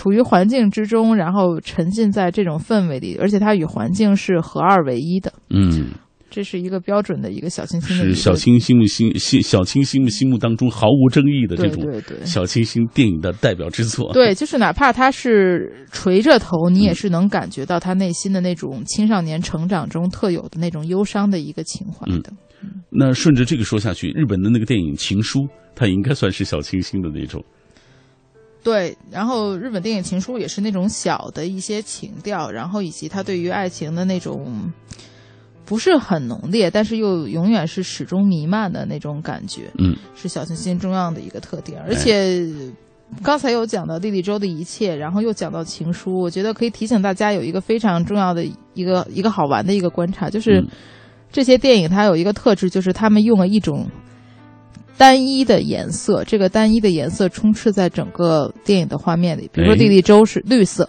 [0.00, 5.30] 处于环境之中，然后沉浸在这种氛围里，而且它与环境是合二为一的。
[5.50, 5.90] 嗯，
[6.30, 11.84] 这是一个标准的一个小清新，是小清新心心小清新心目当中毫无争议的这种
[12.24, 14.10] 小清新电影的代表之作。
[14.14, 22.32] 对，就是哪怕他是垂着头，你也是能感觉到他内心的那种青少年成长中特有的那种忧伤的一个情怀的。
[22.88, 25.40] 那顺着这个说下去，日本的那个电影《情书》，
[25.74, 27.44] 它应该算是小清新的那种。
[28.62, 34.70] 对，然后日本电影《情书》也是那种小的一些情调，然后以及他对于爱情的那种
[35.64, 41.80] 不是很浓烈，但是又永远是始终弥漫的那种感觉，嗯，是小清新重要的一个特点。
[41.88, 42.46] 而且
[43.22, 48.44] 刚才有讲到莉莉周的一切，然后又讲到《情书》，我觉得可以提醒大家有一个非常重要的
[48.74, 50.62] 一个一个好玩的一个观察，就是
[51.32, 53.88] 这些电影它有一个特质，就是他们用了一种。
[55.00, 59.48] 单一的颜色，这个单一的颜色充斥在整个电影的画面里。
[59.50, 60.86] 比如说《莉莉周》是绿色，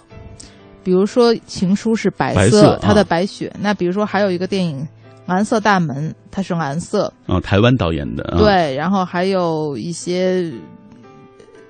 [0.83, 3.49] 比如说《情书》是白色，它的白雪。
[3.57, 4.81] 那比如说还有一个电影
[5.25, 7.13] 《蓝色大门》，它是蓝色。
[7.25, 8.35] 啊，台湾导演的。
[8.37, 10.51] 对，然后还有一些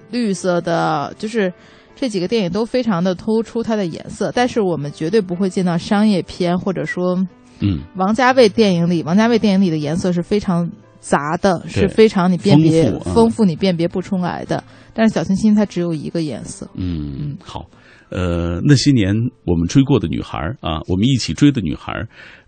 [0.09, 1.53] 绿色的，就是
[1.95, 4.31] 这几个电影都非常的突出它的颜色。
[4.33, 7.23] 但是我们绝对不会见到商业片，或者说，
[7.59, 10.67] 嗯，王家卫电影里，王家卫电影里的颜色是非常。
[11.01, 14.63] 杂的是非常你辨别丰富，你辨别不出来的。
[14.93, 16.65] 但是小清新它只有一个颜色。
[16.75, 17.65] 嗯，好。
[18.11, 21.93] 呃，那些年我们追过的女孩啊，我们一起追的女孩，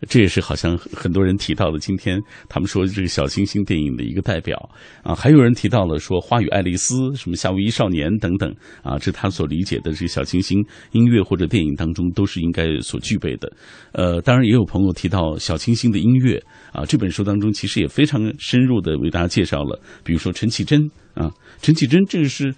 [0.10, 1.80] 这也是好像很多人提到的。
[1.80, 4.58] 今天他们说这个小清新电影的一个代表
[5.04, 10.60] 啊，还有人提到了说《花与爱丽丝》什么《夏威夷少年》等等啊，这他所理解的这个小清新
[10.91, 13.49] 音乐或者电影当中都是应该所具备的。
[13.93, 22.54] 呃，当然也有朋友提到小清新的音乐啊，这本书当中其实也非常深入的为大家介绍了，比如说陈绮贞啊，陈绮贞这个是。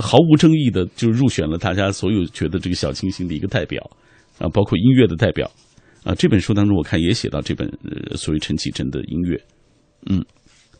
[0.00, 3.80] 毫无争议的就入选了大家所有觉得这个小清新的一个代表，
[4.38, 5.48] 啊，包括音乐的代表，
[6.02, 7.70] 啊，这本书当中我看也写到这本
[8.16, 9.40] 所谓陈绮贞的音乐，
[10.10, 10.24] 嗯，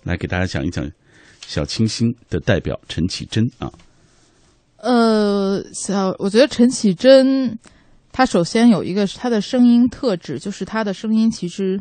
[0.03, 0.91] 来给大家讲一讲
[1.47, 3.71] 小清新的代表陈绮贞啊。
[4.79, 7.59] 呃，小，我觉得陈绮贞，
[8.11, 11.81] 她首先有一个她的声音特质，就是她的声音其实，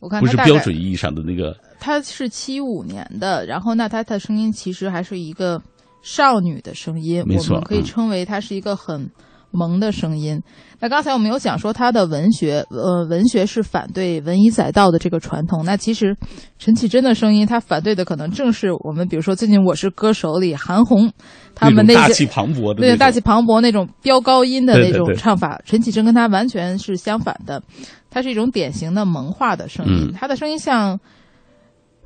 [0.00, 5.62] 我看不是标准意义上的那个，她是七五年的，然后那她的声音其实还是一个。
[6.02, 9.10] 少女的声音，我们可以称为它是一个很
[9.50, 10.42] 萌的声音。
[10.78, 15.64] 那刚才我们有讲说他的文学，呃，文学是反对文以载道的这个传统。
[15.64, 16.14] 那其实
[16.58, 21.10] 陈绮贞的声音，她反对的可能正是我们，比如说最近《我是歌手》里韩红
[21.54, 27.62] 他们那些大气磅礴的对大气磅礴那种飙高音的那种对对对唱法，陈绮贞跟她完全是相反的。
[28.10, 31.00] 它是一种典型的萌化的声音，嗯他的声音像，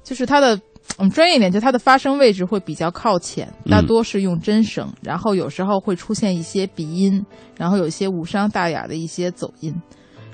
[0.05, 0.61] 就是他的。
[0.99, 7.25] 我们专业一点，就它的发声位置会比较靠前，嗯大多是用真声，然后有时候会出现一些鼻音，
[7.57, 9.75] 然后有一些无伤大雅的一些走音，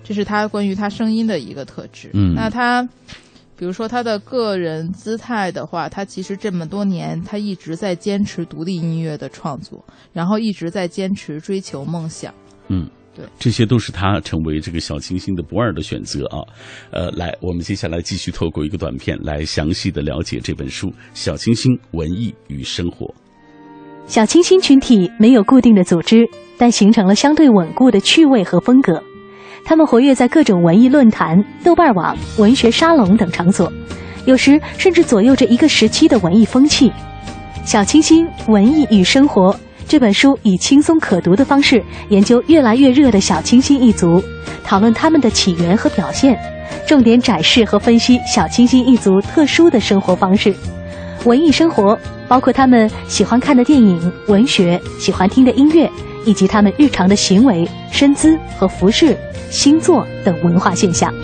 [0.02, 2.10] 这是他关于他声音的一个特质。
[2.14, 2.82] 嗯那他，
[3.56, 12.34] 比如说他的个人姿态的话，他其实这么多年他一直在坚持独立音乐的创作，然后一直在坚持追求梦想。
[12.68, 16.44] 嗯，对，这些都是他成为这个小清新的不二的选择啊。
[16.90, 23.06] 呃，来，我们接下来继续透过一个短片来详细的了解这本书《小清新：文艺与生活》。
[24.06, 29.02] 小清新群体没有固定的组织，但形成了相对稳固的趣味和风格。
[29.64, 33.72] 他们活跃在各种文艺论坛、豆瓣网、文学沙龙等场所，
[34.26, 36.88] 有时甚至左右着一个时期的文艺风气。
[37.64, 39.52] 《小清新：文艺与生活》
[39.88, 44.20] 这本书以轻松可读的方式研究越来越热的小清新一族，
[44.64, 46.36] 讨论他们的起源和表现，
[46.88, 50.52] 重点展示和分析小清新一族特殊的生活方式。
[51.24, 51.96] 文艺生活
[52.26, 55.88] 包括他们喜欢看的电影、文学、喜欢听的音乐，
[56.24, 59.16] 以及他们日常的行为、身姿和服饰、
[59.50, 61.14] 星座等文化现象。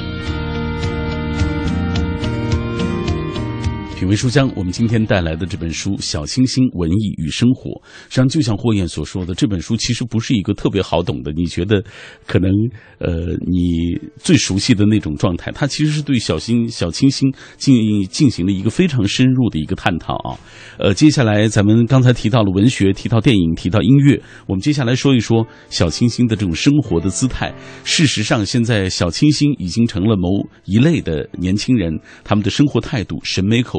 [4.03, 7.71] 品味书香，我们今天带来的这本书《小清新：文艺与生活》，
[8.09, 11.31] 实际上就像霍燕所说的，这本书其实不是一个特别好懂的。
[11.31, 11.81] 你觉得
[12.27, 12.51] 可能
[12.99, 20.35] 呃，你最熟悉的那种状态，它其实是对小新、小清新进进行了一个非常深入的一个探讨啊。
[20.81, 27.55] 呃，接下来咱们刚才提到了文学，提到电影，提到音乐，我们接下来说一说小清新的这种生活的姿态。
[27.85, 33.79] 事实上，现在小清新已经成了某一类的年轻人他们的生活态度、审美口、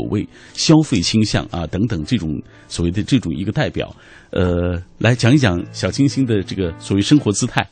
[0.53, 3.95] 消费倾向啊等等这种所谓的这种一个代表。
[4.31, 7.67] 呃，来讲一讲小清新的这个所谓生活姿态。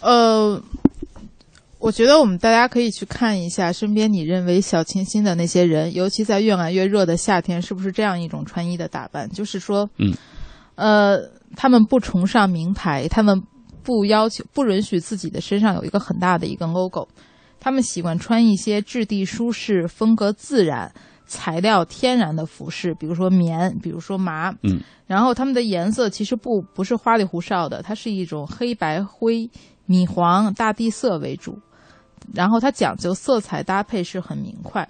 [0.00, 0.62] 呃，
[1.78, 9.28] 我觉得我们大家可以去看一下身边你认为小清新的那些人，尤其在越来越热的夏天，是不是这样一种穿衣的打扮？
[9.30, 10.14] 就是说，嗯，
[10.76, 11.18] 呃，
[11.56, 13.42] 他们不崇尚名牌，他们
[13.82, 17.08] 不要求、不允许自己的身上有一个很大的一个 logo，
[17.58, 20.92] 他们喜欢穿一些质地舒适、风格自然。
[21.30, 29.48] 材料天然的服饰，比如说棉，比如说麻，嗯，然后它们的颜色其实不不是花里胡哨的，它是一种黑白灰、
[29.86, 31.56] 米黄、大地色为主，
[32.34, 34.86] 然后它讲究色彩搭配是很明快，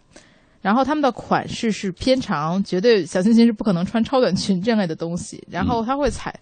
[0.62, 6.34] 然后它们的款式是偏长，绝对小清新是不可能穿超短裙这类的东西，然后它会采。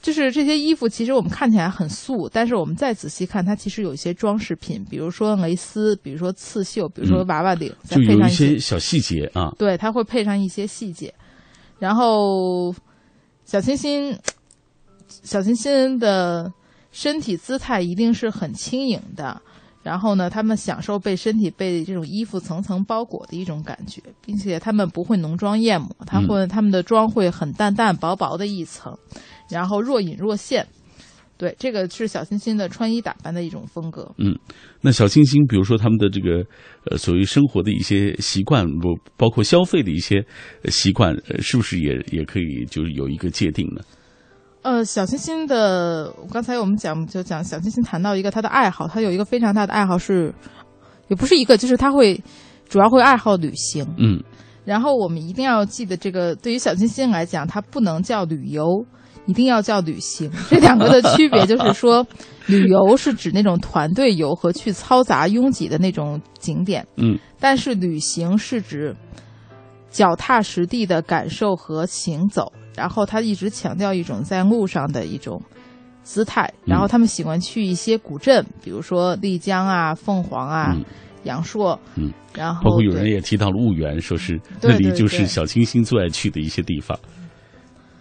[0.00, 9.52] 就是这些衣服，其实我们看起来很素，但是我们再仔细看，它其实有一些装饰品，比如说蕾丝，比如说刺绣，比如说娃娃领，再就有配上一些小细节啊。
[9.58, 11.12] 对，它会配上一些细节。
[11.78, 12.74] 然后，
[13.44, 14.16] 小清新，
[15.08, 16.52] 小清新的
[16.92, 19.40] 身体姿态一定是很轻盈的。
[19.88, 28.94] 然后呢，他们享受被身体被这种衣服层层包裹的一种感觉，并且他们不会浓妆艳抹，他会、他们的妆会很淡淡薄薄的一层，
[29.48, 30.66] 然后若隐若现。
[31.38, 34.12] 对，这个是小清新的穿衣打扮的一种风格。
[34.18, 34.38] 嗯，
[34.82, 36.44] 那小清新，比如说他们的这个
[36.90, 40.22] 呃所谓生活的一些习惯，不包括消费的一些
[40.64, 43.80] 呃习惯，呃是不是也也可以就是有一个界定呢？
[44.68, 50.30] 呃，小清新的，刚才我们讲就讲小清新谈到一个他的爱好，他有一个非常大的爱好是，
[51.08, 52.22] 也不是一个，就是他会
[52.68, 53.86] 主要会爱好旅行。
[53.96, 54.22] 嗯，
[54.66, 58.84] 然后我们一定要记得，这个对于小清新来讲，它不能叫旅游，
[59.24, 60.30] 一定要叫旅行。
[60.50, 62.06] 这两个的区别就是说，
[62.46, 68.94] 旅游是指那种团队游和去嘈杂拥挤的那种景点，嗯，但是旅行是指
[69.88, 72.52] 脚踏实地的感受和行走。
[72.78, 75.42] 然后他一直强调一种在路上的一种
[76.04, 80.84] 姿态，然后他们喜欢去一些古镇，比如说丽江啊、凤凰啊、嗯
[81.24, 86.96] 阳朔，嗯，然后包括有人也提到了婺源，说是那里就是小清新最爱去的一些地方。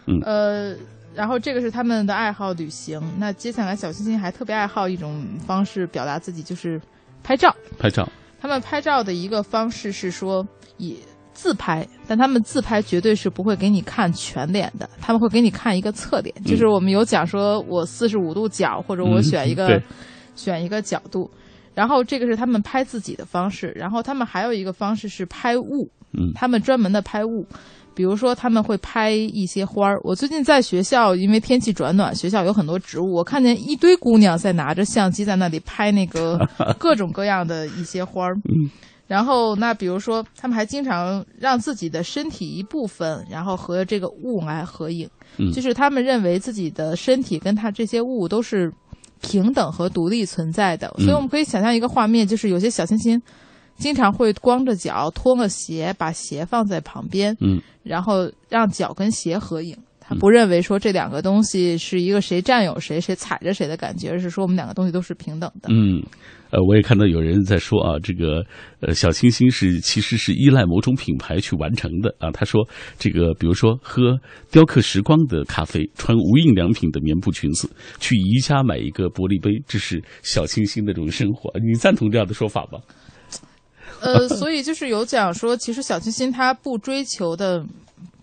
[0.05, 0.75] 嗯呃，
[1.15, 3.01] 然后这个是他们的爱好旅行。
[3.17, 6.79] 那接下来小清新还特别爱好一种方式表达自己，就是
[7.23, 7.53] 拍照。
[7.79, 8.07] 拍照，
[8.39, 10.99] 他们拍照的一个方式是说以
[11.37, 19.83] 自拍，但他们自拍绝对是不会给你看全脸的，他们会给你看一个侧脸，就是我们有讲说我四十五度角，或者我嗯选一个、对
[20.35, 21.29] 选一个角度。
[21.75, 27.45] 然后这个是他们拍自己的方式，然后他们还有一个方式是拍物，嗯他们专门的拍物，
[27.93, 29.99] 比如说他们会拍一些花儿。
[30.03, 36.39] 我最近在学校，因为天气转暖，学校有很多植物，我看见一堆姑娘在拿着相机在那里拍那个
[36.79, 38.33] 各种各样的一些花儿。
[38.45, 38.67] 嗯
[39.07, 48.71] 然后，那比如说，他们还经常让自己的身体一部分，然后和这个物来合影，嗯就是他们认为自己的身体跟他这些物都是
[49.21, 50.93] 平等和独立存在的。
[50.97, 53.21] 所以我们可以想象一个画面，就是有些小清新
[53.77, 59.73] 经常会光着脚脱了鞋，把鞋放在旁边，嗯然后让脚跟鞋合影。
[59.99, 65.67] 他不认为说这两个东西是一个谁占有谁、谁踩着谁的感觉，而是说我们两个东西都是平等的。
[65.69, 66.01] 嗯，
[66.49, 68.43] 呃，我也看到有人在说啊，这个
[68.79, 72.31] 呃小清新是其实是依赖某种品牌去完成的啊。
[72.31, 72.67] 他说
[72.97, 74.17] 这个比如说喝
[74.51, 77.69] 雕刻时光的咖啡，穿无印良品的棉布裙子，
[77.99, 81.51] 去宜家买一个玻璃杯，这是小清新的这种生活。
[81.59, 82.79] 你赞同这样的说法吗？
[84.01, 87.65] 呃，所以就是有讲说，其实小清新他不追求的。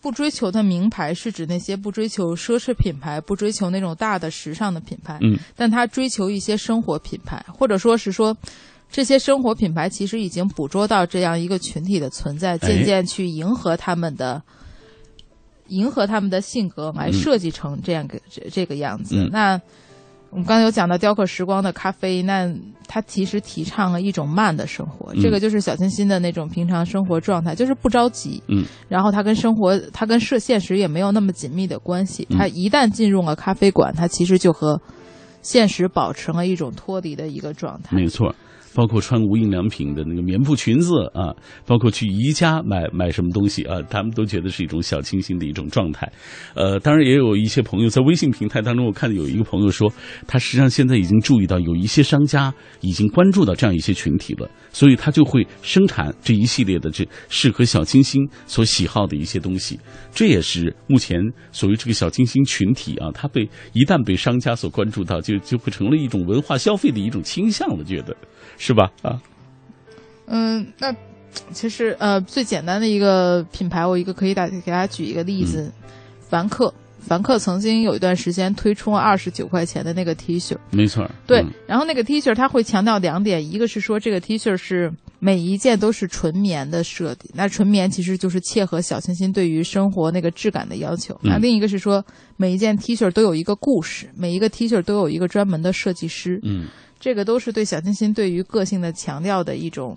[0.05, 8.37] 不追求的名牌是指那些不追求奢侈品牌、不追求那种大的时尚的品牌，嗯，但他追求一些生活品牌，或者说是说，
[8.91, 14.43] 这些生活品牌其实已经捕捉到这样一个群体的存在，渐渐去迎合他们的，
[15.69, 19.17] 迎合他们的性格来设计成这样个、这这个样子。
[19.17, 19.31] 嗯。
[19.33, 19.59] 那
[20.35, 22.53] 我们刚才有讲到雕刻时光的咖啡，那
[22.89, 28.43] 它其实提倡了一种慢的生活，嗯这个就是小清新的那种平常生活状态，就是不着急。
[28.49, 32.27] 嗯，然后它跟生活，它跟社现实也没有那么紧密的关系。
[32.31, 34.81] 嗯它一旦进入了咖啡馆，它其实就和
[35.41, 37.95] 现实保持了一种脱离的一个状态。
[37.95, 38.35] 没错。
[38.75, 41.33] 包括穿无印良品的那个棉布裙子啊，
[41.65, 46.11] 包括去宜家买买什么东西啊，他们都觉得是一种小清新的一种状态。
[46.55, 49.91] 呃，当然也有一些朋友在微信平台当中，我看到有一个朋友说，
[50.27, 59.79] 他实际上现在已经注意到有一些商家已经关注到这样一些群体了，所以他就会生产这一系列的这适合小清新所喜好的一些东西。
[60.13, 61.21] 这也是目前
[61.53, 68.17] 所谓这个小清新群体啊，它被一旦被商家所关注到，就就会成了一种文化消费的一种倾向了，觉得。
[68.65, 68.91] 是吧？
[69.03, 69.21] 啊，
[70.25, 70.91] 嗯，那
[71.53, 75.73] 其实呃，最简单的一个品牌，我一个可以打给大家举一个例子，嗯、
[76.31, 76.73] 凡客。
[76.99, 81.07] 凡客曾经有一段时间推出了二十九块钱的那个 T 恤，没错。
[81.27, 91.15] 对，嗯、然后那个 T 恤它会强调两点，一个是说这个 T 恤是每一件都是纯棉的设计，那纯棉其实就是切合小清新对于生活那个质感的要求。
[91.25, 92.03] 嗯、那另一个是说
[92.39, 96.41] 每一件 T 恤都有一个故事，每一个 T 恤都有一个专门的设计师。
[96.43, 96.69] 嗯。
[97.05, 99.95] 这个都是对小清新对于个性的强调的一种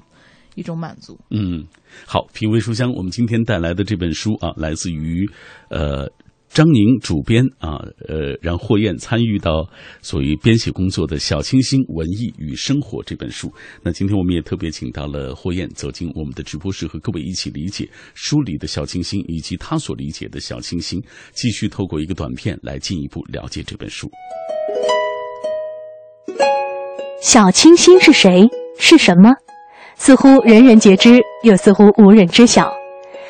[0.55, 1.17] 一种满足。
[1.31, 1.65] 嗯，
[2.05, 5.25] 好，品味书香，我们今天带来的这本书啊，来自于
[5.69, 6.11] 呃
[6.49, 7.77] 张宁主编啊，
[8.09, 9.65] 呃让霍燕参与到
[10.01, 13.49] 所谓编写工作的《小清新文艺与生活》这本书。
[13.81, 21.01] 那今天我们也特别请到了霍燕走进我们的直播室，和各位一起理解书里的小清新以及他所理解的小清新，
[21.31, 24.11] 继续透过一个短片来进一步了解这本书。
[27.19, 28.47] 小清新是谁？
[28.77, 29.33] 是什么？
[29.95, 32.71] 似乎人人皆知，又似乎无人知晓。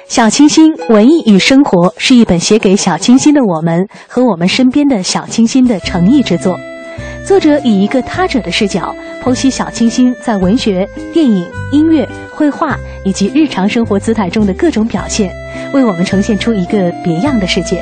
[0.10, 6.60] 小清新文艺与生活是一本写给小清新的我们和我们身边的小清新的诚意之作。
[7.26, 15.34] 作者以一个他者的视角，剖析小清新在文学、电影、音乐、绘画以及日常生活姿态中的各种表现，
[15.74, 17.82] 为我们呈现出一个别样的世界。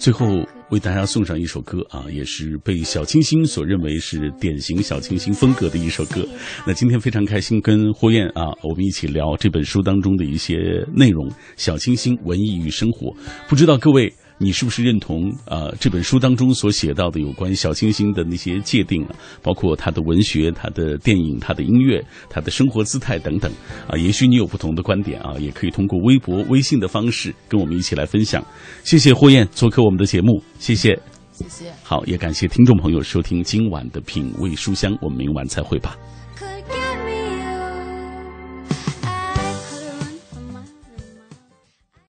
[0.00, 0.26] 最后
[0.70, 6.26] 为大家送上一首歌啊，也是被小清新所认为是典型小清新风格的一首歌。
[6.66, 10.56] 那今天非常开心跟霍燕啊，我们一起聊这本书当中的一些
[10.94, 11.28] 内容，
[11.58, 13.08] 《小清新文艺与生活》。
[13.46, 14.10] 不知道各位。
[14.42, 23.52] 你是不是认同啊、呃、这本书当中所写到的有关小清新的那些界定啊，包括他的文学、他的电影、他的音乐、他的生活姿态等等
[23.86, 23.98] 啊？
[23.98, 28.42] 也许你有不同的观点啊，也可以通过微博、微信的方式跟我们一起来分享。
[28.82, 30.98] 谢谢霍燕做客我们的节目，谢谢，
[31.32, 31.70] 谢谢。
[31.82, 35.94] 好，也感谢听众朋友收听今晚的品味书香，我们明晚再会吧。
[35.94, 36.19] 可